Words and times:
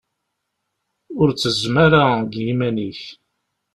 Ur 1.19 1.27
ttezzem 1.31 1.75
ara 1.85 2.03
deg 2.21 2.33
yiman-ik! 2.45 3.01